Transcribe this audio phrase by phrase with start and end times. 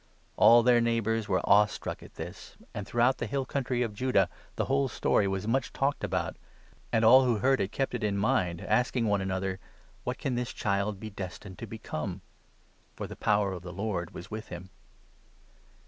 [0.35, 3.93] All their 65 neighbours were awe struck at this; and throughout the hill country of
[3.93, 6.37] Judaea the whole story was much talked about;
[6.91, 9.69] and all who heard it kept it in mind, asking one another— 66"
[10.05, 12.21] What can this child be destined to become?"
[12.95, 14.71] For the Power of the Lord was with him.